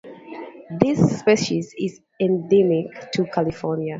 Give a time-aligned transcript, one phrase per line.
[0.79, 3.89] This species is endemic to California.